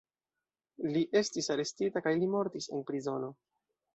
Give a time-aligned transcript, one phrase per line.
[0.95, 3.33] Li estis arestita kaj li mortis en prizono.